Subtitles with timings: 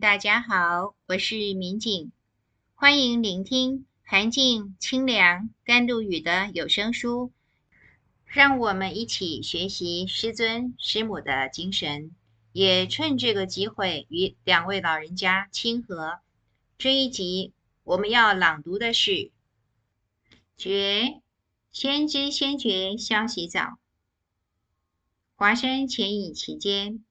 [0.00, 2.12] 大家好，我是民警，
[2.74, 7.32] 欢迎聆听寒静、清凉、甘露雨的有声书，
[8.26, 12.10] 让我们一起学习师尊师母的精神，
[12.52, 16.18] 也趁这个机会与两位老人家亲和。
[16.76, 19.10] 这一集我们要朗读的是
[20.58, 21.22] 《觉
[21.72, 23.60] 先知先觉消息早》。
[25.36, 27.04] 华山潜隐期间，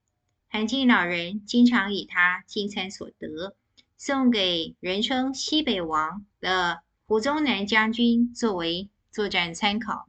[0.55, 3.57] 涵静老人经常以他进餐所得，
[3.97, 10.07] 送给人称西北王的胡宗南将军作为作战参考。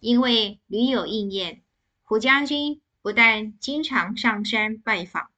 [0.00, 1.62] 因为屡有应验，
[2.02, 5.30] 胡将军不但经常上山拜访，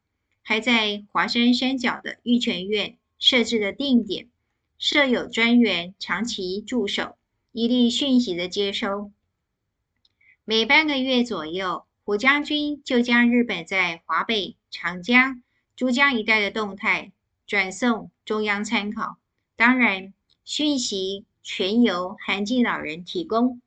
[0.43, 4.31] 还在华山山脚的玉泉院设置了定点，
[4.79, 7.19] 设有专员长期驻守，
[7.53, 9.13] 以利讯息的接收。
[10.47, 15.43] 每半个月左右，胡将军就将日本在华北、长江、
[15.75, 17.11] 珠江一带的动态
[17.49, 19.17] 转送中央参考。
[19.57, 23.61] 当然，讯息全由韩进老人提供。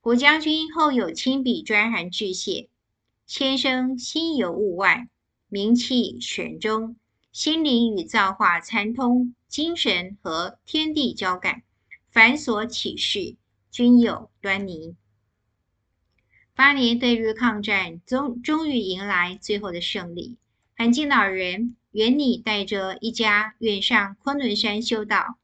[0.00, 2.68] 胡将军后有亲笔专函致谢
[3.26, 5.08] ：“先生心游物外，
[5.48, 6.94] 名气玄中，
[7.32, 11.64] 心灵与造化参通，精神和天地交感，
[12.08, 13.34] 凡所启示，
[13.72, 14.94] 均有端倪。”
[16.54, 20.36] 八年对日抗战终终于迎来最后的胜利。
[20.74, 25.38] 涵静老人原拟带着一家远上昆仑山修道，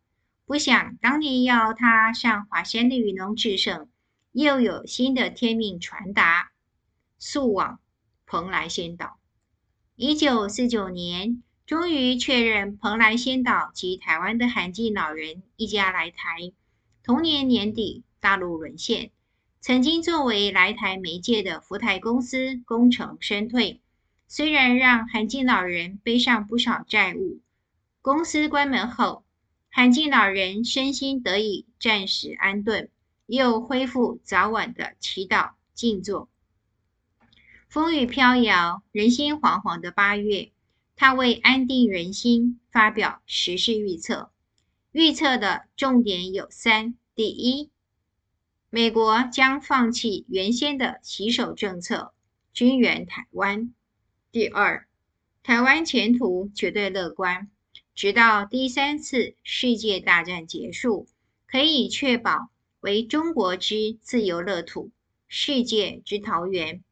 [0.44, 3.88] 不想当年要他上华山的云龙至圣，
[4.32, 6.52] 又有新的天命传达，
[7.18, 7.80] 速往
[8.26, 9.18] 蓬莱仙岛。
[9.96, 16.52] 一九四九年，终于确认蓬莱仙岛及台湾的涵静老人一家来台。
[17.02, 19.10] 同年年底，大陆沦陷。
[19.60, 23.80] 曾经作为来台媒介的福台公司功成身退，
[24.28, 27.40] 虽然让韩静老人背上不少债务，
[28.00, 29.24] 公司关门后，
[29.68, 32.88] 韩静老人身心得以暂时安顿，
[33.26, 36.28] 又恢复早晚的祈祷静坐。
[37.68, 40.52] 风雨飘摇、人心惶惶的八月，
[40.96, 44.30] 他为安定人心发表时事预测，
[44.92, 47.70] 预测的重点有三：第一，
[48.70, 52.12] 美国将放弃原先的洗手政策，
[52.52, 53.72] 军援台湾。
[54.30, 54.86] 第二，
[55.42, 57.50] 台湾前途绝对乐观，
[57.94, 61.06] 直到第三次世界大战结束，
[61.46, 64.90] 可以确保为中国之自由乐土，
[65.28, 66.84] 世界之桃源。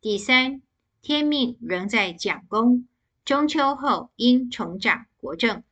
[0.00, 0.62] 第三，
[1.02, 2.88] 天命仍在蒋公，
[3.26, 5.62] 中秋后应重掌国政。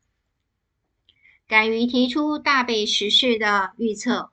[1.49, 4.31] 敢于提出大备时事的预测。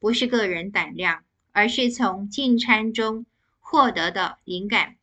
[0.00, 1.22] 不是个人胆量，
[1.52, 3.26] 而是从进参中
[3.60, 4.96] 获得的灵感，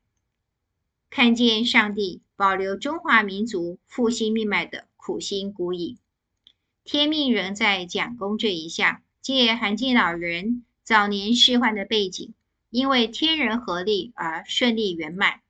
[1.09, 5.97] 看见上帝保留中华民族复兴命脉的苦心孤诣。
[6.84, 12.34] 天命仍在蒋公这一项，借韩进老人早年仕宦的背景，
[12.69, 15.41] 因为天人合力而顺利圆满。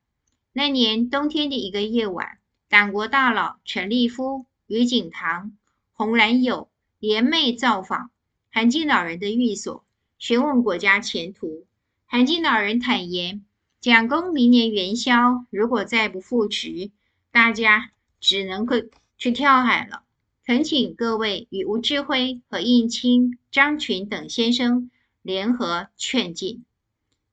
[0.52, 2.38] 那年冬天的一个夜晚，
[2.68, 5.56] 党国大佬陈立夫、余景堂、
[5.92, 8.10] 洪兰友联袂造访。
[8.50, 9.84] 韩进老人的寓所，
[10.18, 11.66] 询问国家前途。
[12.06, 13.44] 韩进老人坦言，
[13.80, 16.90] 蒋公明年元宵如果再不复职，
[17.30, 18.76] 大家只能够
[19.16, 20.02] 去跳海了。
[20.44, 26.64] 恳请各位与吴志辉和应钦、张群等先生联合劝进。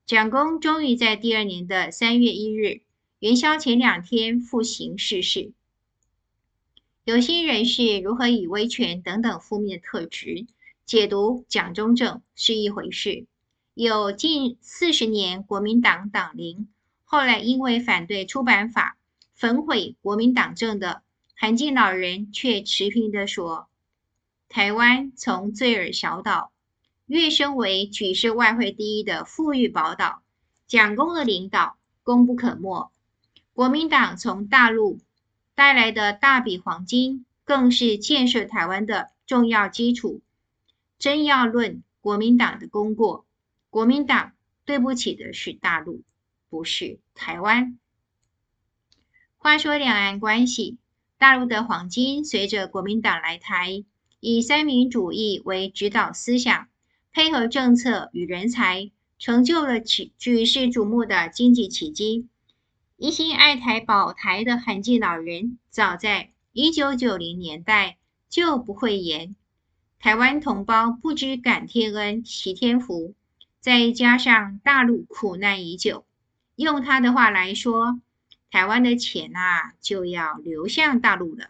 [0.06, 2.82] 蒋公终于在第二年的三月一日
[3.20, 5.54] 元宵前两天赴行逝世。
[7.06, 10.46] 有心人士如何以威权等等负面特质，
[10.86, 13.26] 解读蒋中正是一回事，
[13.74, 16.68] 有近四十年国民党党龄，
[17.04, 18.96] 后来因为反对出版法
[19.34, 21.02] 焚毁国民党政的
[21.36, 23.68] 韩进老人，却持平地说：
[24.48, 26.52] 台湾从罪尔小岛
[27.08, 30.22] 跃升为举世外汇第一的富裕宝岛，
[30.68, 32.92] 蒋公的领导功不可没，
[33.54, 35.00] 国民党从大陆
[35.56, 40.22] 带来的大笔黄金，更是建设台湾的重要基础。
[40.98, 43.26] 真要论国民党的功过，
[43.70, 44.34] 国民党
[44.64, 46.04] 对不起的是大陆，
[46.50, 47.78] 不是台湾。
[49.38, 50.78] 话说两岸关系，
[51.18, 53.84] 大陆的黄金随着国民党来台，
[54.20, 56.68] 以三民主义为指导思想，
[57.12, 62.28] 配合政策与人才，成就了举举世瞩目的经济奇迹。
[62.98, 67.98] 一心爱台保台的涵静老人，早在一九九零年代
[68.30, 69.36] 就不讳言。
[70.00, 73.16] 台湾同胞不知感天恩、惜天福，
[73.60, 76.06] 再加上大陆苦难已久，
[76.56, 78.00] 用他的话来说，
[78.52, 81.50] 台湾的钱啊就要流向大陆了。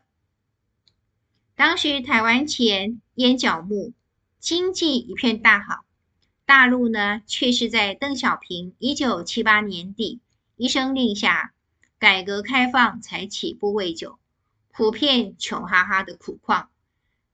[1.56, 3.94] 当时台湾钱淹脚木，
[4.40, 5.86] 经济一片大好，
[6.46, 10.22] 大陆呢却是在邓小平一九七八年底
[10.56, 11.54] 一声令下，
[12.00, 14.18] 改革开放才起步未久，
[14.72, 16.70] 普遍穷哈哈的苦况。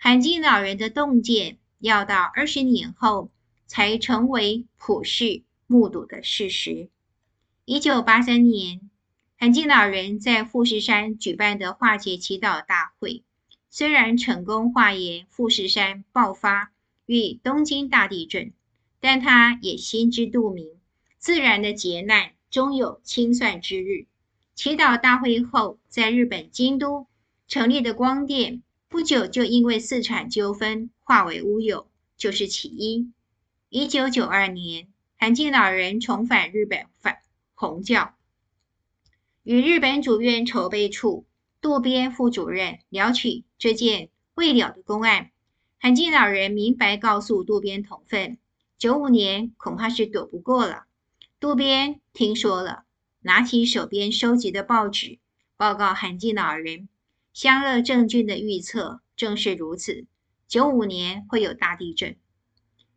[0.03, 3.29] 韩静老人的洞见，要到二十年后
[3.67, 6.89] 才成为普世目睹的事实。
[7.65, 8.89] 一九八三年，
[9.37, 13.23] 韩静老人在富士山举办的化解祈祷大会。
[13.69, 16.71] 虽然成功化解富士山爆发
[17.05, 18.53] 与东京大地震，
[18.99, 20.67] 但他也心知肚明，
[21.19, 24.07] 自然的劫难终有清算之日。
[24.55, 27.05] 祈祷大会后，在日本京都
[27.47, 33.13] 成立的光电，不久就因为私产纠纷化为乌有，就是起因。
[33.69, 37.19] 一九九二年，韩静老人重返日本返
[37.53, 38.13] 红教，
[39.43, 41.25] 与日本主院筹备处。
[41.61, 45.31] 渡边副主任聊起这件未了的公案，
[45.79, 48.37] 韩静老人明白告诉渡边同分，
[48.77, 50.83] 九五年恐怕是躲不过了。
[51.39, 52.83] 渡边听说了，
[53.21, 55.17] 拿起手边收集的报纸，
[55.55, 56.89] 报告韩静老人，
[57.33, 60.05] 香乐正俊的预测正是如此，
[60.47, 62.17] 九五年会有大地震。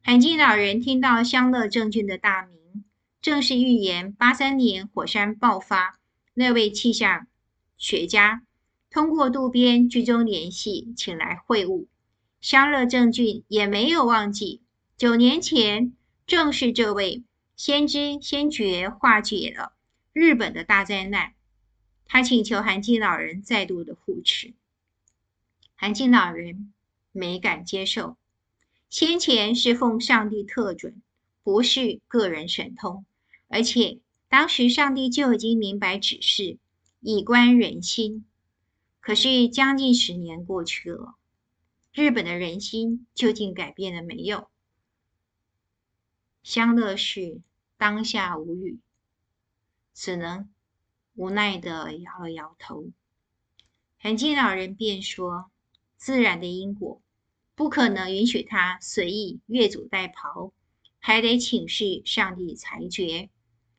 [0.03, 2.85] 韩静老人听到香乐正俊的大名，
[3.23, 5.99] 正是预言八三年火山爆发
[6.35, 7.27] 那位气象
[7.79, 8.43] 学家。
[8.91, 11.87] 通过渡边居中联系，请来会晤。
[12.41, 14.63] 香乐正俊也没有忘记，
[14.97, 15.95] 九年前
[16.27, 17.25] 正是这位
[17.57, 19.73] 先知先觉化解了
[20.13, 21.35] 日本的大灾难。
[22.07, 24.55] 他请求韩静老人再度的护持，
[25.75, 26.73] 韩静老人
[27.13, 28.17] 没敢接受。
[28.89, 31.03] 先前是奉上帝特准，
[31.43, 33.05] 不是个人神通，
[33.49, 33.99] 而且
[34.29, 36.59] 当时上帝就已经明白指示，
[37.01, 38.25] 以观人心。
[39.01, 41.17] 可是将近十年过去了，
[41.93, 44.49] 日本的人心究竟改变了没有？
[46.43, 47.41] 香乐氏
[47.77, 48.79] 当下无语，
[49.93, 50.49] 只能
[51.15, 52.91] 无奈地摇了摇头。
[53.99, 55.51] 韩金老人便说
[55.97, 57.01] ：“自然的因果
[57.55, 60.53] 不可能允许他随意越俎代庖，
[60.99, 63.31] 还得请示上帝裁决。”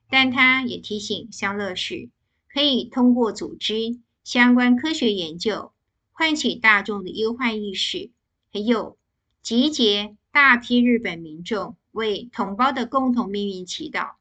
[0.08, 2.10] 但他也提醒香乐士，
[2.48, 4.00] 可以通过组织。
[4.24, 5.72] 相关科学研究，
[6.12, 8.12] 唤起大众的忧患意识，
[8.52, 8.98] 还有
[9.42, 14.14] 集结大批日本民众为同胞的共同命运祈祷。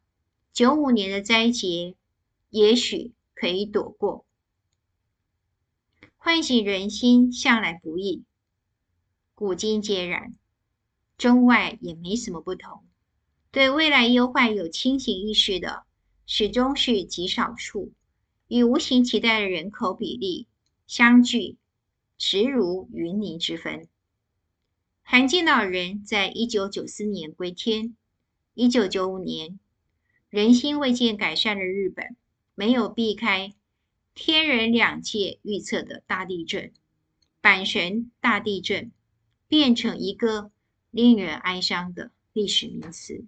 [0.53, 1.95] 九五年的灾劫，
[2.55, 4.25] 也许可以躲过。
[6.17, 8.23] 唤醒人心向来不易，
[9.35, 10.37] 古今皆然，
[11.19, 12.85] 中外也没什么不同。
[13.51, 15.83] 对未来忧患有清醒意识的，
[16.27, 17.93] 始终是极少数。
[18.47, 20.47] 与无形期待的人口比例
[20.87, 21.57] 相距，
[22.17, 23.89] 直如云泥之分。
[25.03, 27.97] 韩静老人在一九九四年归天，
[28.55, 29.59] 一九九五年
[30.31, 32.17] 人心未见改善的日本，
[32.55, 33.53] 没有避开
[34.15, 36.73] 天人两界预测的大地震，
[37.43, 38.93] 阪神大地震
[39.49, 40.51] 变成一个
[40.91, 43.27] 令人哀伤的历史名词。